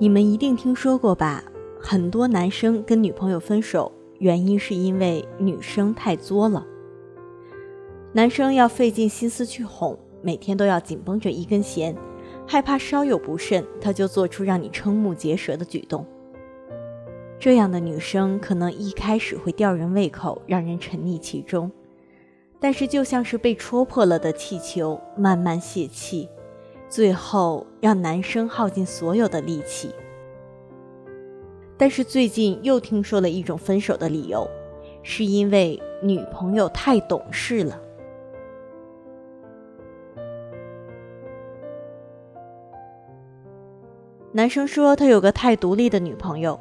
[0.00, 1.42] 你们一定听说过吧？
[1.80, 3.90] 很多男生跟女朋友分手，
[4.20, 6.64] 原因是因为女生太作了。
[8.12, 11.96] 男生要费尽心思去哄，每天都要紧绷着一根弦，
[12.46, 16.06] 害怕稍有不慎，他就做出让你瞠目结舌的举动。
[17.40, 21.68] 这样的女生可能一开始会吊人胃口，让人沉溺其中，
[22.60, 26.28] 但是就像是被戳破了的气球，慢慢泄气。
[26.88, 29.90] 最后让男生耗尽所有的力气，
[31.76, 34.48] 但是最近又听说了一种分手的理由，
[35.02, 37.78] 是因为女朋友太懂事了。
[44.32, 46.58] 男生说他有个太独立的女朋友，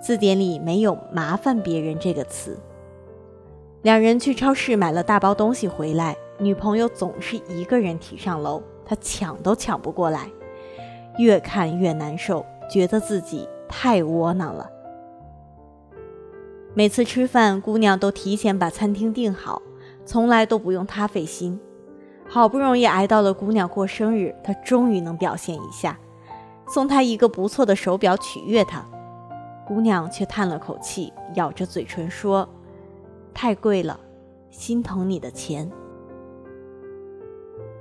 [0.00, 2.58] 字典里没有“麻烦别人”这个词。
[3.82, 8.62] 两人去超市买了大包东西回来，女朋友总是一个人提上楼。
[8.84, 10.28] 他抢都抢不过来，
[11.18, 14.70] 越看越难受，觉得自己太窝囊了。
[16.74, 19.60] 每次吃饭，姑娘都提前把餐厅订好，
[20.06, 21.60] 从来都不用他费心。
[22.26, 25.98] 好不容易挨到了姑娘过生日，他终于能表现一下，
[26.66, 28.82] 送她一个不错的手表取悦她。
[29.66, 32.48] 姑娘却叹了口气，咬着嘴唇说
[33.34, 34.00] ：“太贵了，
[34.50, 35.70] 心疼你的钱。”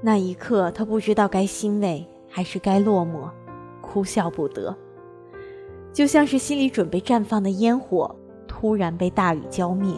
[0.03, 3.30] 那一刻，他不知道该欣慰还是该落寞，
[3.81, 4.75] 哭笑不得，
[5.93, 8.16] 就像是心里准备绽放的烟火，
[8.47, 9.93] 突然被大雨浇灭。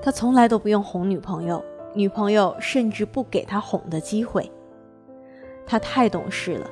[0.00, 1.62] 他从来都不用哄女朋友，
[1.94, 4.50] 女朋友甚至不给他哄的机会。
[5.66, 6.70] 他太懂事了。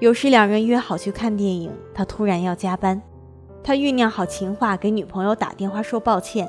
[0.00, 3.02] 有时两人约好去看电影，他突然要加班，
[3.64, 6.48] 他酝酿好情话给女朋友打电话说抱歉。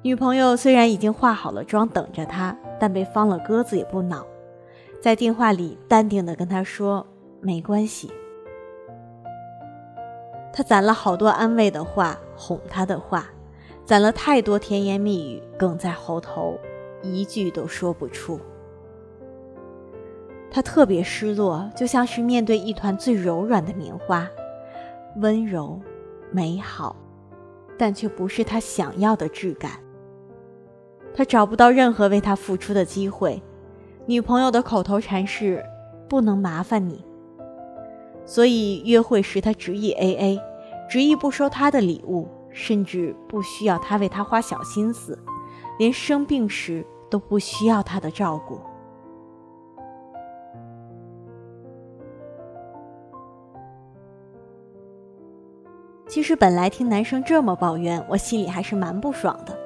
[0.00, 4.24] 女朋友虽然已经化好了妆等着他，但被放了鸽子也不恼，
[5.02, 7.06] 在电话里淡定地跟他说
[7.42, 8.10] 没关系。
[10.50, 13.26] 他攒了好多安慰的话，哄她的话，
[13.84, 16.58] 攒了太多甜言蜜语，梗在喉头，
[17.02, 18.40] 一句都说不出。
[20.56, 24.26] 他特别失落，就像是面对一团最柔软的棉花，
[25.16, 25.78] 温柔、
[26.30, 26.96] 美好，
[27.76, 29.72] 但却不是他想要的质感。
[31.14, 33.42] 他找不到任何为他付出的机会，
[34.06, 35.62] 女朋友的口头禅是
[36.08, 37.04] “不能麻烦你”，
[38.24, 40.40] 所以约会时他执意 A A，
[40.88, 45.18] 执意不收他的礼物，甚至不需要他为他花小心思，
[45.78, 48.58] 连生病时都不需要他的照顾。
[56.06, 59.58] 其实本来听男生这么抱怨，我心里还是蛮不爽的。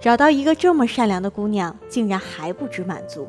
[0.00, 3.28] 找到一个这么善良的姑娘，竟然还不知满足。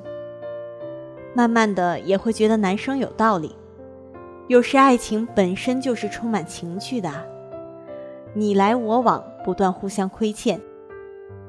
[1.33, 3.55] 慢慢的也会觉得男生有道理。
[4.47, 7.09] 有时爱情本身就是充满情趣的，
[8.33, 10.59] 你来我往，不断互相亏欠。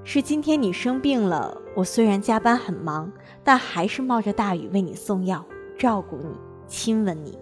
[0.04, 3.10] 是今天你生病了，我虽然加班很忙，
[3.42, 5.44] 但还是冒着大雨为你送药、
[5.78, 6.36] 照顾你、
[6.66, 7.38] 亲吻你。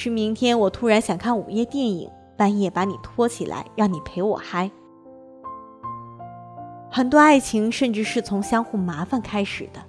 [0.00, 4.70] 是明天我突然想看午夜电影，半夜把你拖起来，让你陪我嗨。
[6.88, 9.82] 很多爱情甚至是从相互麻烦开始的，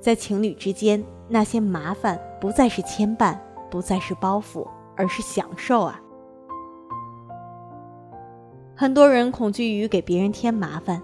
[0.00, 3.36] 在情侣之间，那些麻烦不再是牵绊，
[3.68, 4.64] 不再是包袱，
[4.94, 6.00] 而是享受啊。
[8.76, 11.02] 很多人恐惧于给别人添麻烦，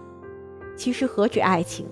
[0.77, 1.85] 其实何止爱情，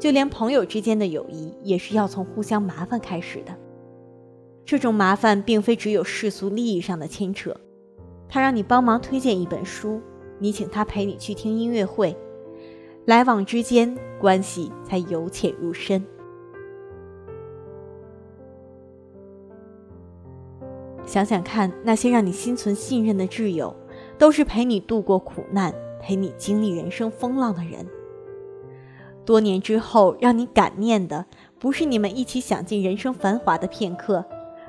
[0.00, 3.54] 就连朋友之间的友谊，也是要从互相麻烦开始的。
[4.66, 7.56] 这种麻烦并非只有世俗利益上的牵扯，
[8.28, 10.00] 他让你帮忙推荐一本书，
[10.40, 12.16] 你请他陪你去听音乐会，
[13.04, 16.04] 来往之间关系才由浅入深。
[21.04, 23.72] 想想看，那些让你心存信任的挚友，
[24.18, 27.86] 都是陪你度过苦难、陪你经历人生风浪的人。
[29.24, 31.24] 多年之后，让你感念的，
[31.60, 34.24] 不是你们一起享尽人生繁华的片刻。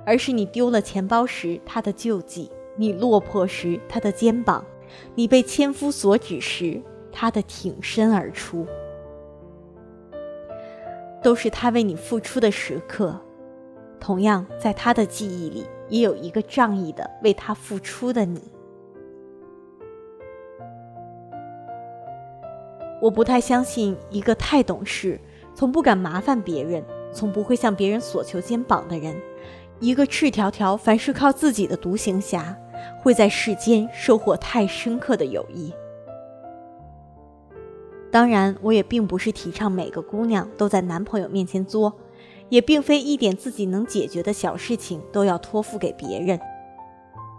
[0.07, 4.63] 而是你丢了钱包时他的救济，你落魄时他的肩膀，
[5.15, 6.81] 你被千夫所指时
[7.11, 8.65] 他的挺身而出，
[11.21, 13.19] 都是他为你付出的时刻。
[13.99, 18.39] 同样，在他的记忆里，也有一个仗义的为他付出的你。
[23.01, 25.19] 我不太相信一个太懂事、
[25.53, 26.81] 从不敢麻烦别人、
[27.11, 29.13] 从不会向别人索求肩膀的人。
[29.79, 32.57] 一个赤条条、凡事靠自己的独行侠，
[33.01, 35.71] 会在世间收获太深刻的友谊。
[38.09, 41.93] 当然，我也并不是提倡每个姑娘都在男朋友面前作，
[42.49, 46.39] 也并非一点自己能解决的小事情都要托付给别人。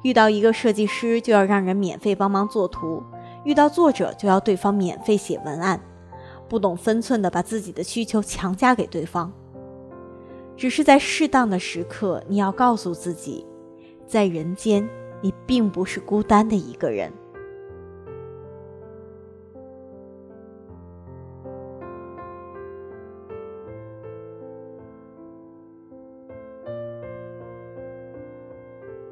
[0.04, 3.02] 遇到一个设计师就要让人免费帮忙作图，
[3.44, 5.80] 遇到作者就要对方免费写文案，
[6.48, 9.32] 不懂分寸的把自己的需求强加给对方。
[10.58, 13.46] 只是在适当的时刻，你要告诉自己，
[14.08, 14.86] 在人间
[15.22, 17.12] 你并不是孤单的一个人。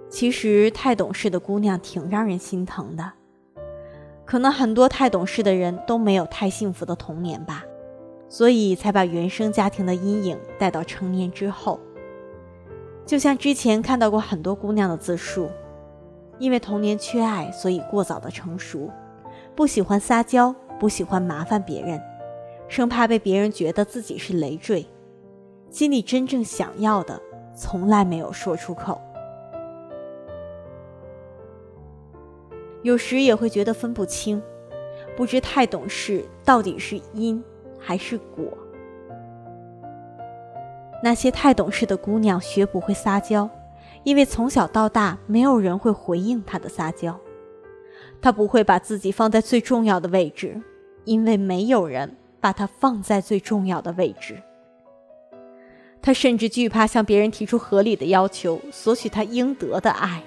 [0.09, 3.13] 其实太懂事的姑娘挺让人心疼的，
[4.25, 7.63] 可能很多太懂事的人都没有太幸福的童年吧，
[8.29, 11.81] 所以才把原生家庭的阴影带到成年之后。
[13.05, 15.49] 就像之前看到过很多姑娘的自述，
[16.39, 18.91] 因为童年缺爱，所以过早的成熟，
[19.55, 22.03] 不喜欢撒娇，不喜欢麻烦别人，
[22.69, 24.85] 生怕被别人觉得自己是累赘，
[25.71, 27.21] 心里真正想要的
[27.55, 29.01] 从来没有说出口。
[32.83, 34.43] 有时也会觉得分不清，
[35.17, 37.43] 不知太懂事到底是因
[37.87, 38.47] 还是果。
[41.05, 43.49] 那些太懂事的姑娘学不会撒娇，
[44.03, 47.17] 因为从小到大没有人会回应她的撒娇。
[48.21, 50.61] 她不会把自己放在最重要的位置，
[51.05, 54.43] 因为没有人把她放在最重要的位置。
[56.03, 60.23] 她甚至惧怕向别人提出合理的要求，索取她应得的爱，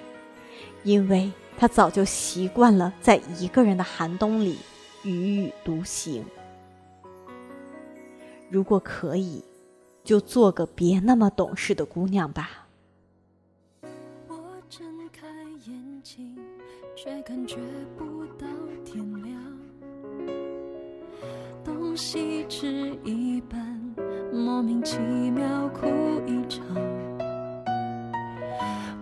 [0.82, 1.30] 因为。
[1.58, 4.56] 他早就习惯了在一个人的寒冬里
[5.04, 6.24] 踽踽独行。
[8.50, 9.44] 如果可以，
[10.02, 12.66] 就做个别那么懂事的姑娘吧。
[14.26, 14.36] 我
[14.68, 15.28] 睁开
[15.66, 16.36] 眼睛，
[16.96, 17.58] 却感觉
[17.96, 18.46] 不到
[18.84, 19.40] 天亮。
[21.64, 23.80] 东西吃一半，
[24.32, 25.86] 莫名其妙哭
[26.26, 26.64] 一场。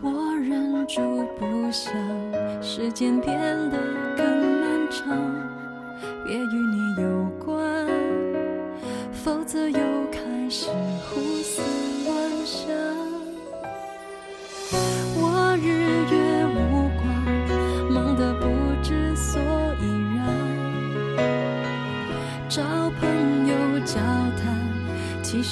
[0.03, 1.01] 我忍住
[1.39, 1.91] 不想。
[2.61, 3.39] 时间变
[3.71, 3.79] 得
[4.17, 4.27] 更
[4.61, 5.17] 漫长，
[6.27, 7.28] 别与你有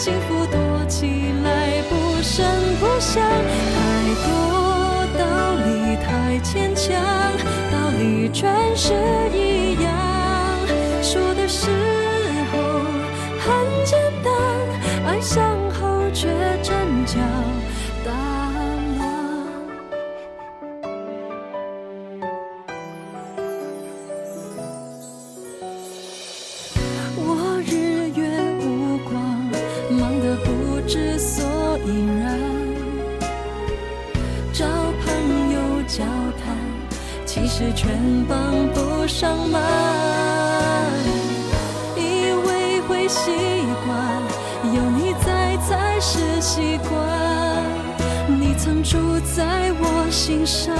[0.00, 0.58] 幸福躲
[0.88, 1.06] 起
[1.44, 2.42] 来不声
[2.80, 3.78] 不响，太
[4.24, 5.22] 多道
[5.56, 6.96] 理太牵强。
[7.70, 8.94] 道理全是
[9.34, 9.92] 一样，
[11.02, 11.68] 说的时
[12.50, 12.58] 候
[13.40, 14.32] 很简单，
[15.06, 15.54] 爱上
[37.60, 39.60] 其实全帮不上忙，
[41.94, 43.30] 以为会习
[43.84, 44.22] 惯，
[44.74, 46.98] 有你在才是习惯。
[48.28, 50.74] 你曾住在我心上，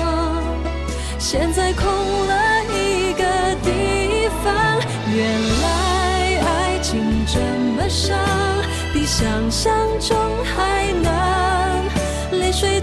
[1.18, 3.25] 现在空了一个
[3.62, 4.80] 地方。
[5.14, 5.22] 原
[5.60, 7.38] 来爱情这
[7.76, 8.16] 么伤，
[8.94, 9.70] 比想象
[10.00, 10.16] 中
[10.56, 11.84] 还难，
[12.40, 12.79] 泪水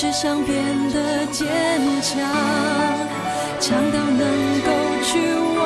[0.00, 1.46] 只想变得坚
[2.00, 2.18] 强，
[3.60, 4.70] 强到能够
[5.02, 5.20] 去
[5.58, 5.60] 忘，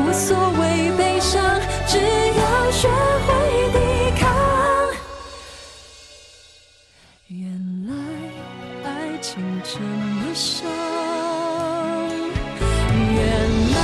[0.00, 1.40] 无所谓悲伤。
[1.86, 2.88] 只要学
[3.24, 3.78] 会抵
[4.20, 4.26] 抗，
[7.28, 7.38] 原
[7.86, 7.94] 来
[8.82, 10.66] 爱情这么伤，
[12.90, 13.22] 原
[13.76, 13.78] 来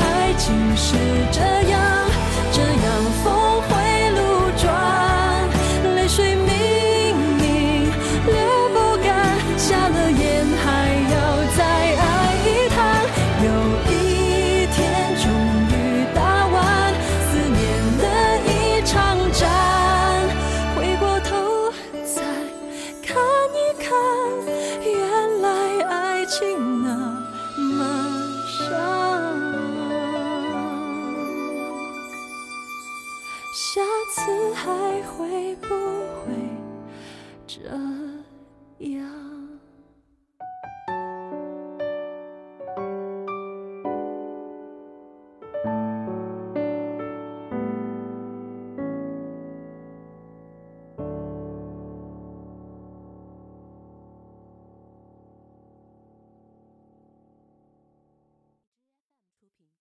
[0.00, 0.96] 爱情是
[1.30, 1.40] 这
[1.70, 1.91] 样。